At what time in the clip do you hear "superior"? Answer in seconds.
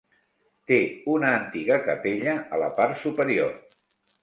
3.05-3.57